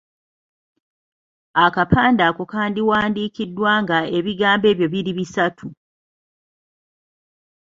[1.65, 5.67] Akapande ako kandiwandiikiddwa nga ebigambo ebyo biri bisatu.